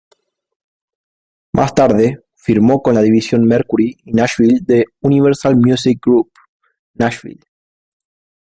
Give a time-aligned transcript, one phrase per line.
[1.53, 6.31] Más tarde, firmó con la división Mercury Nashville de Universal Music Group
[6.95, 7.45] Nashville.